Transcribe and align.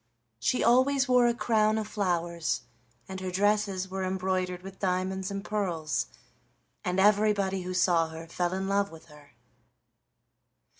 She 0.39 0.63
always 0.63 1.07
wore 1.07 1.27
a 1.27 1.33
crown 1.35 1.77
of 1.77 1.87
flowers, 1.87 2.61
and 3.07 3.19
her 3.19 3.29
dresses 3.29 3.87
were 3.87 4.03
embroidered 4.03 4.63
with 4.63 4.79
diamonds 4.79 5.29
and 5.29 5.45
pearls, 5.45 6.07
and 6.83 6.99
everybody 6.99 7.61
who 7.61 7.75
saw 7.75 8.07
her 8.09 8.25
fell 8.25 8.53
in 8.53 8.67
love 8.67 8.89
with 8.89 9.05
her. 9.09 9.33